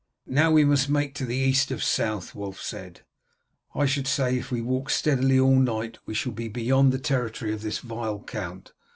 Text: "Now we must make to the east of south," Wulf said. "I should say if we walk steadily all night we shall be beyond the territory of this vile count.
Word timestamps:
"Now 0.25 0.49
we 0.51 0.65
must 0.65 0.89
make 0.89 1.13
to 1.13 1.27
the 1.27 1.35
east 1.35 1.69
of 1.69 1.83
south," 1.83 2.33
Wulf 2.33 2.59
said. 2.59 3.01
"I 3.75 3.85
should 3.85 4.07
say 4.07 4.35
if 4.35 4.49
we 4.49 4.59
walk 4.59 4.89
steadily 4.89 5.39
all 5.39 5.59
night 5.59 5.99
we 6.07 6.15
shall 6.15 6.31
be 6.33 6.47
beyond 6.47 6.91
the 6.91 6.97
territory 6.97 7.53
of 7.53 7.61
this 7.61 7.77
vile 7.77 8.23
count. 8.23 8.73